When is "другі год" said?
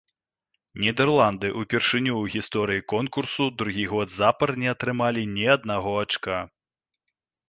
3.59-4.07